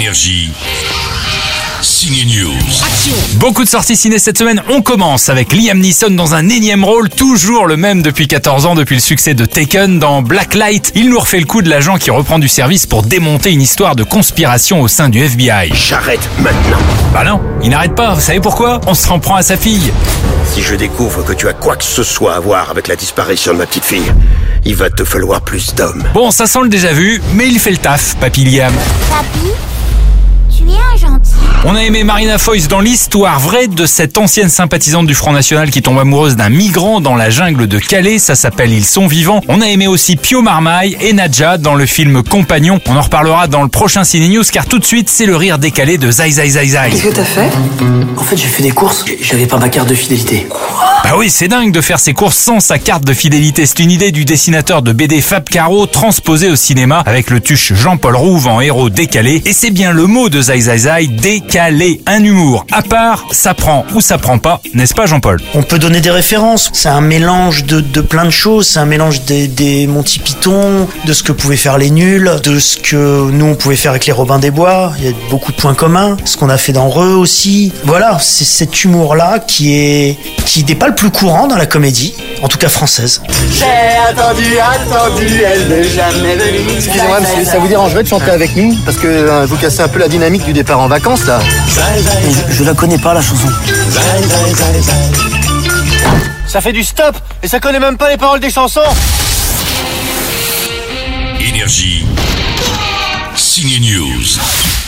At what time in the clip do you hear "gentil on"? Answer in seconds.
31.12-31.76